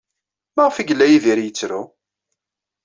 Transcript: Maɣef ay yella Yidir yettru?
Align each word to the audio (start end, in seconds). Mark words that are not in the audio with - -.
Maɣef 0.55 0.75
ay 0.77 0.85
yella 0.87 1.05
Yidir 1.07 1.39
yettru? 1.41 1.81